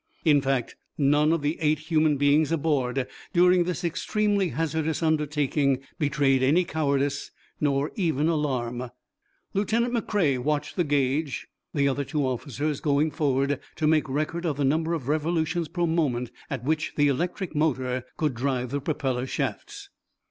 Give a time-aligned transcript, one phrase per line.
[0.25, 6.41] In fact, none of the eight human beings aboard during this extremely hazardous undertaking betrayed
[6.41, 8.89] any cowardice, nor even alarm.
[9.53, 11.45] Lieutenant McCrea watched the gauge,
[11.75, 15.85] the other two officers going forward to make record of the number of revolutions per
[15.85, 19.89] moment at which the electric motor could drive the propeller shafts.